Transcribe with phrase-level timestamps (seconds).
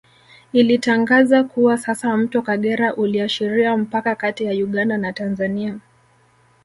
[0.53, 5.79] Ilitangaza kuwa sasa Mto Kagera uliashiria mpaka kati ya Uganda na Tanzania